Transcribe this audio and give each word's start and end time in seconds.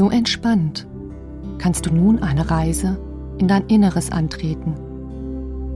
So 0.00 0.08
entspannt 0.08 0.86
kannst 1.58 1.84
du 1.84 1.94
nun 1.94 2.22
eine 2.22 2.50
Reise 2.50 2.98
in 3.36 3.48
dein 3.48 3.66
Inneres 3.66 4.10
antreten, 4.10 4.72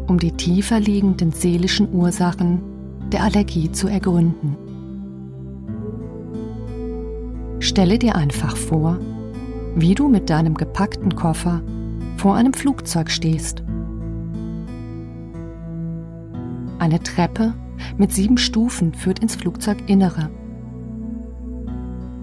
um 0.06 0.18
die 0.18 0.32
tiefer 0.32 0.80
liegenden 0.80 1.30
seelischen 1.30 1.92
Ursachen 1.92 2.62
der 3.12 3.22
Allergie 3.22 3.70
zu 3.70 3.86
ergründen. 3.86 4.56
Stelle 7.58 7.98
dir 7.98 8.16
einfach 8.16 8.56
vor, 8.56 8.98
wie 9.74 9.94
du 9.94 10.08
mit 10.08 10.30
deinem 10.30 10.54
gepackten 10.54 11.14
Koffer 11.14 11.60
vor 12.16 12.34
einem 12.34 12.54
Flugzeug 12.54 13.10
stehst. 13.10 13.62
Eine 16.78 17.02
Treppe 17.02 17.52
mit 17.98 18.10
sieben 18.10 18.38
Stufen 18.38 18.94
führt 18.94 19.18
ins 19.18 19.36
Flugzeuginnere. 19.36 20.30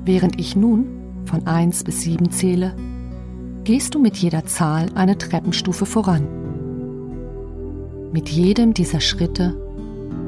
Während 0.03 0.39
ich 0.39 0.55
nun 0.55 1.00
von 1.25 1.45
1 1.47 1.83
bis 1.83 2.01
7 2.01 2.31
zähle, 2.31 2.75
gehst 3.63 3.95
du 3.95 3.99
mit 3.99 4.17
jeder 4.17 4.45
Zahl 4.45 4.87
eine 4.95 5.17
Treppenstufe 5.17 5.85
voran. 5.85 6.27
Mit 8.11 8.29
jedem 8.29 8.73
dieser 8.73 8.99
Schritte 8.99 9.55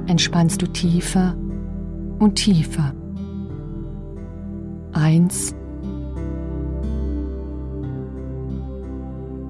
entspannst 0.08 0.62
du 0.62 0.68
tiefer 0.68 1.36
und 2.20 2.36
tiefer. 2.36 2.94
Eins, 4.94 5.56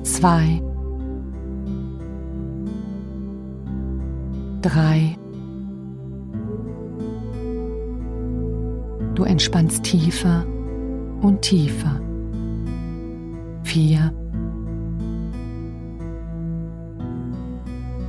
zwei, 0.03 0.62
drei. 4.62 5.17
Du 9.15 9.23
entspannst 9.23 9.84
tiefer 9.84 10.46
und 11.24 11.41
tiefer. 11.41 11.99
Vier, 13.63 14.13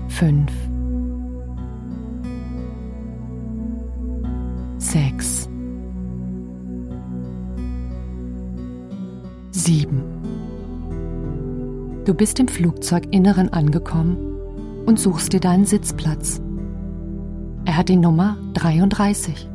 fünf, 0.09 0.53
sechs, 4.79 5.49
sieben. 9.53 10.03
Du 12.05 12.13
bist 12.13 12.39
im 12.41 12.49
Flugzeuginneren 12.49 13.51
angekommen 13.53 14.19
und 14.85 14.99
suchst 14.99 15.33
dir 15.33 15.41
deinen 15.41 15.65
Sitzplatz. 15.65 16.43
Er 17.65 17.79
hat 17.79 17.89
die 17.89 17.97
Nummer 17.97 18.37
33. 18.53 19.54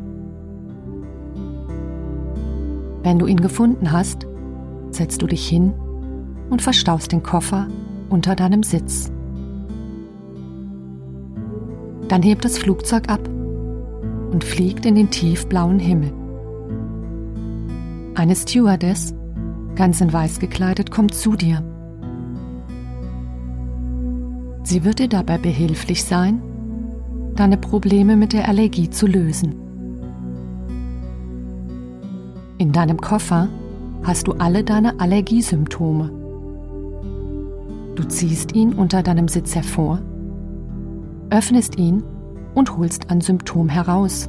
Wenn 3.10 3.18
du 3.18 3.26
ihn 3.26 3.42
gefunden 3.42 3.92
hast, 3.92 4.28
setzt 4.92 5.24
du 5.24 5.26
dich 5.26 5.50
hin 5.50 5.74
und 6.52 6.62
verstaust 6.62 7.12
den 7.12 7.24
Koffer 7.24 7.68
unter 8.08 8.36
deinem 8.36 8.62
Sitz. 8.62 9.12
Dann 12.08 12.22
hebt 12.22 12.46
das 12.46 12.60
Flugzeug 12.60 13.10
ab 13.10 13.28
und 14.32 14.44
fliegt 14.44 14.86
in 14.86 14.94
den 14.94 15.10
tiefblauen 15.10 15.80
Himmel. 15.80 16.14
Eine 18.14 18.36
Stewardess, 18.36 19.16
ganz 19.74 20.02
in 20.02 20.14
weiß 20.14 20.40
gekleidet, 20.40 20.92
kommt 20.92 21.16
zu 21.16 21.36
dir. 21.36 21.64
Sie 24.62 24.84
wird 24.84 25.00
dir 25.00 25.10
dabei 25.10 25.40
behilflich 25.40 26.04
sein, 26.04 26.44
deine 27.34 27.58
Probleme 27.58 28.16
mit 28.16 28.34
der 28.34 28.48
Allergie 28.48 28.92
zu 28.92 29.08
lösen. 29.08 29.69
In 32.60 32.74
deinem 32.74 33.00
Koffer 33.00 33.48
hast 34.04 34.28
du 34.28 34.34
alle 34.34 34.66
deine 34.66 35.00
Allergiesymptome. 35.00 36.12
Du 37.96 38.04
ziehst 38.04 38.54
ihn 38.54 38.74
unter 38.74 39.02
deinem 39.02 39.30
Sitz 39.30 39.56
hervor, 39.56 40.02
öffnest 41.30 41.78
ihn 41.78 42.04
und 42.56 42.76
holst 42.76 43.10
ein 43.12 43.22
Symptom 43.22 43.70
heraus. 43.70 44.28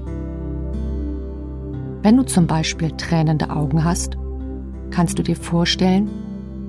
Wenn 2.03 2.17
du 2.17 2.23
zum 2.23 2.47
Beispiel 2.47 2.93
tränende 2.93 3.51
Augen 3.51 3.83
hast, 3.83 4.17
kannst 4.91 5.19
du 5.19 5.25
dir 5.25 5.35
vorstellen, 5.35 6.09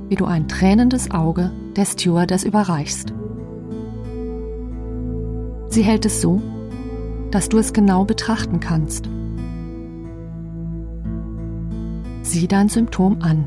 wie 0.10 0.16
du 0.16 0.26
ein 0.26 0.48
tränendes 0.48 1.12
Auge 1.12 1.52
der 1.76 1.86
Stewardess 1.86 2.44
überreichst. 2.44 3.14
Sie 5.68 5.84
hält 5.84 6.08
es 6.08 6.22
so, 6.22 6.42
dass 7.30 7.50
du 7.50 7.60
es 7.60 7.72
genau 7.72 8.04
betrachten 8.04 8.60
kannst. 8.60 9.08
Sieh 12.32 12.48
dein 12.48 12.70
Symptom 12.70 13.18
an. 13.22 13.46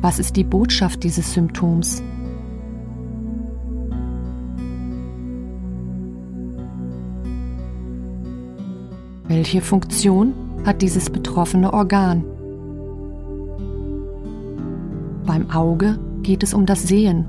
Was 0.00 0.20
ist 0.20 0.36
die 0.36 0.44
Botschaft 0.44 1.02
dieses 1.02 1.32
Symptoms? 1.32 2.00
Welche 9.26 9.60
Funktion 9.62 10.32
hat 10.64 10.80
dieses 10.80 11.10
betroffene 11.10 11.72
Organ? 11.72 12.22
Beim 15.26 15.50
Auge 15.50 15.98
geht 16.22 16.44
es 16.44 16.54
um 16.54 16.66
das 16.66 16.84
Sehen. 16.84 17.26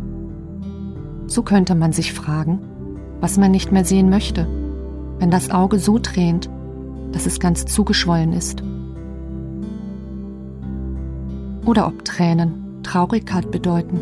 So 1.25 1.41
könnte 1.41 1.73
man 1.73 1.93
sich 1.93 2.13
fragen, 2.13 2.59
was 3.21 3.39
man 3.39 3.49
nicht 3.49 3.71
mehr 3.71 3.85
sehen 3.85 4.11
möchte, 4.11 4.47
wenn 5.17 5.31
das 5.31 5.49
Auge 5.49 5.79
so 5.79 5.97
tränt, 5.97 6.47
dass 7.11 7.25
es 7.25 7.39
ganz 7.39 7.65
zugeschwollen 7.65 8.33
ist. 8.33 8.61
Oder 11.69 11.85
ob 11.85 12.03
Tränen 12.03 12.81
Traurigkeit 12.81 13.51
bedeuten. 13.51 13.99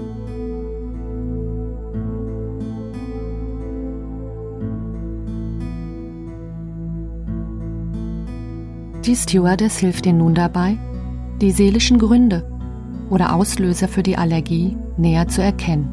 Die 9.06 9.14
Stewardess 9.14 9.80
hilft 9.80 10.06
dir 10.06 10.14
nun 10.14 10.34
dabei, 10.34 10.78
die 11.42 11.52
seelischen 11.52 12.00
Gründe 12.00 12.50
oder 13.10 13.36
Auslöser 13.36 13.90
für 13.90 14.02
die 14.02 14.18
Allergie 14.18 14.78
näher 14.96 15.28
zu 15.28 15.44
erkennen. 15.44 15.90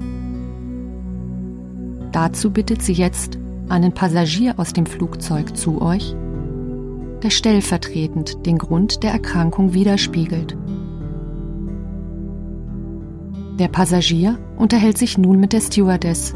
Dazu 2.12 2.52
bittet 2.52 2.82
sie 2.82 2.92
jetzt 2.92 3.36
einen 3.68 3.92
Passagier 3.92 4.60
aus 4.60 4.74
dem 4.74 4.86
Flugzeug 4.86 5.56
zu 5.56 5.82
euch, 5.82 6.14
der 7.24 7.30
stellvertretend 7.30 8.46
den 8.46 8.58
Grund 8.58 9.02
der 9.02 9.10
Erkrankung 9.10 9.74
widerspiegelt. 9.74 10.56
Der 13.59 13.69
Passagier 13.69 14.38
unterhält 14.56 14.98
sich 14.98 15.16
nun 15.16 15.41
mit 15.41 15.53
der 15.53 15.60
Stewardess, 15.60 16.34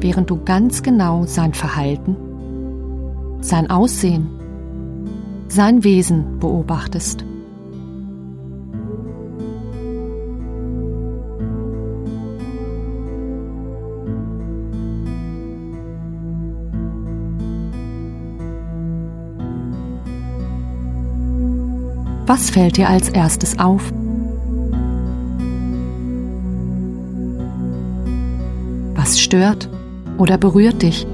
während 0.00 0.28
du 0.30 0.42
ganz 0.44 0.82
genau 0.82 1.24
sein 1.24 1.54
Verhalten, 1.54 2.16
sein 3.40 3.70
Aussehen 3.70 4.36
sein 5.48 5.84
Wesen 5.84 6.38
beobachtest. 6.38 7.24
Was 22.26 22.50
fällt 22.50 22.76
dir 22.76 22.88
als 22.88 23.08
erstes 23.08 23.58
auf? 23.58 23.92
Stört 29.36 29.68
oder 30.16 30.38
berührt 30.38 30.80
dich? 30.80 31.06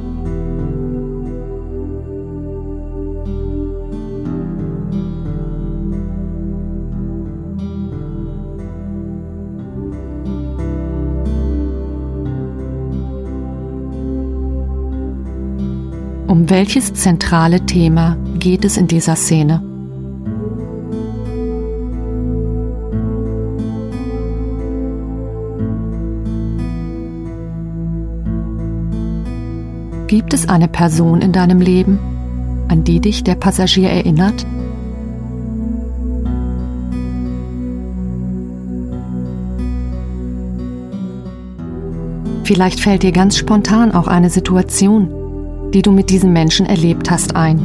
Um 16.28 16.48
welches 16.48 16.94
zentrale 16.94 17.66
Thema 17.66 18.16
geht 18.38 18.64
es 18.64 18.76
in 18.76 18.86
dieser 18.86 19.16
Szene? 19.16 19.71
Gibt 30.12 30.34
es 30.34 30.46
eine 30.46 30.68
Person 30.68 31.22
in 31.22 31.32
deinem 31.32 31.62
Leben, 31.62 31.98
an 32.68 32.84
die 32.84 33.00
dich 33.00 33.24
der 33.24 33.34
Passagier 33.34 33.88
erinnert? 33.88 34.44
Vielleicht 42.44 42.80
fällt 42.80 43.04
dir 43.04 43.12
ganz 43.12 43.38
spontan 43.38 43.92
auch 43.92 44.06
eine 44.06 44.28
Situation, 44.28 45.70
die 45.72 45.80
du 45.80 45.92
mit 45.92 46.10
diesem 46.10 46.34
Menschen 46.34 46.66
erlebt 46.66 47.10
hast, 47.10 47.34
ein. 47.34 47.58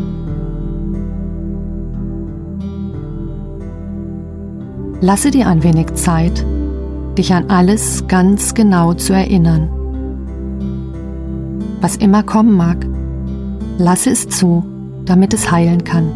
Lasse 5.01 5.31
dir 5.31 5.47
ein 5.47 5.63
wenig 5.63 5.95
Zeit, 5.95 6.45
dich 7.17 7.33
an 7.33 7.49
alles 7.49 8.07
ganz 8.07 8.53
genau 8.53 8.94
zu 8.94 9.11
erinnern. 9.11 9.76
Was 11.79 11.95
immer 11.95 12.24
kommen 12.24 12.53
mag, 12.53 12.85
lasse 13.77 14.09
es 14.09 14.27
zu, 14.27 14.65
damit 15.06 15.33
es 15.33 15.51
heilen 15.51 15.83
kann. 15.83 16.12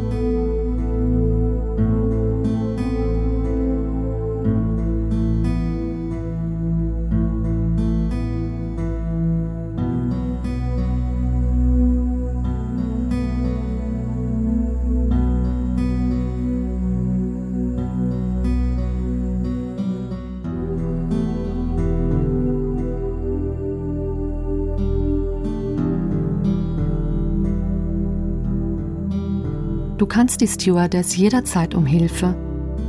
Du 30.01 30.07
kannst 30.07 30.41
die 30.41 30.47
Stewardess 30.47 31.15
jederzeit 31.15 31.75
um 31.75 31.85
Hilfe 31.85 32.35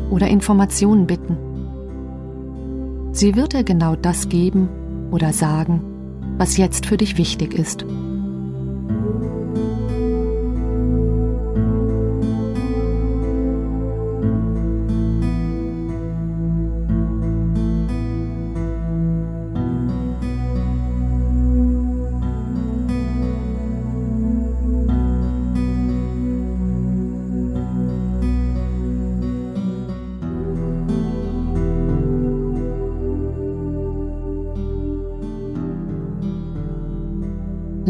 oder 0.09 0.29
Informationen 0.29 1.07
bitten. 1.07 1.37
Sie 3.13 3.37
wird 3.37 3.53
dir 3.53 3.65
genau 3.65 3.97
das 3.97 4.31
geben 4.31 5.11
oder 5.11 5.35
sagen, 5.35 5.83
was 6.39 6.57
jetzt 6.57 6.87
für 6.87 6.97
dich 6.97 7.19
wichtig 7.19 7.53
ist. 7.53 7.85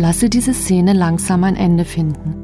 Lasse 0.03 0.29
diese 0.29 0.53
Szene 0.53 0.95
langsam 0.95 1.45
ein 1.45 1.55
Ende 1.55 1.85
finden. 1.85 2.35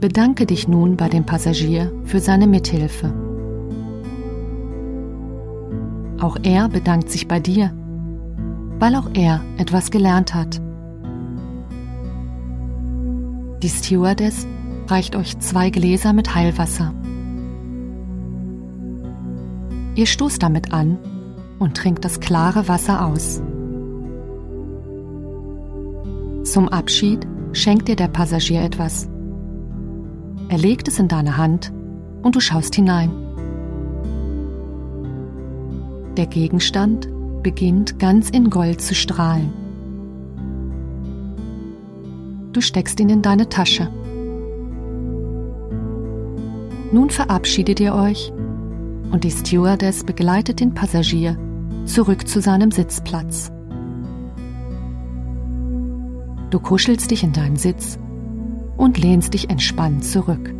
Bedanke 0.00 0.46
dich 0.46 0.66
nun 0.66 0.96
bei 0.96 1.08
dem 1.08 1.24
Passagier 1.24 1.92
für 2.02 2.18
seine 2.18 2.48
Mithilfe. 2.48 3.14
Auch 6.18 6.36
er 6.42 6.68
bedankt 6.68 7.08
sich 7.08 7.28
bei 7.28 7.38
dir, 7.38 7.70
weil 8.80 8.96
auch 8.96 9.10
er 9.14 9.42
etwas 9.58 9.92
gelernt 9.92 10.34
hat. 10.34 10.60
Die 13.62 13.68
Stewardess 13.68 14.48
reicht 14.88 15.16
euch 15.16 15.38
zwei 15.38 15.70
Gläser 15.70 16.12
mit 16.12 16.34
Heilwasser. 16.34 16.94
Ihr 19.94 20.06
stoßt 20.06 20.42
damit 20.42 20.72
an 20.72 20.98
und 21.58 21.76
trinkt 21.76 22.04
das 22.04 22.20
klare 22.20 22.68
Wasser 22.68 23.06
aus. 23.06 23.40
Zum 26.44 26.68
Abschied 26.68 27.26
schenkt 27.52 27.88
dir 27.88 27.96
der 27.96 28.08
Passagier 28.08 28.62
etwas. 28.62 29.08
Er 30.48 30.58
legt 30.58 30.88
es 30.88 30.98
in 30.98 31.08
deine 31.08 31.36
Hand 31.36 31.72
und 32.22 32.36
du 32.36 32.40
schaust 32.40 32.74
hinein. 32.74 33.10
Der 36.16 36.26
Gegenstand 36.26 37.08
beginnt 37.42 37.98
ganz 37.98 38.30
in 38.30 38.50
Gold 38.50 38.80
zu 38.80 38.94
strahlen. 38.94 39.52
Du 42.52 42.60
steckst 42.60 43.00
ihn 43.00 43.08
in 43.08 43.22
deine 43.22 43.48
Tasche. 43.48 43.88
Nun 46.94 47.10
verabschiedet 47.10 47.80
ihr 47.80 47.92
euch 47.92 48.32
und 49.10 49.24
die 49.24 49.30
Stewardess 49.32 50.04
begleitet 50.04 50.60
den 50.60 50.74
Passagier 50.74 51.36
zurück 51.86 52.28
zu 52.28 52.40
seinem 52.40 52.70
Sitzplatz. 52.70 53.50
Du 56.50 56.60
kuschelst 56.60 57.10
dich 57.10 57.24
in 57.24 57.32
deinen 57.32 57.56
Sitz 57.56 57.98
und 58.76 58.96
lehnst 58.96 59.34
dich 59.34 59.50
entspannt 59.50 60.04
zurück. 60.04 60.54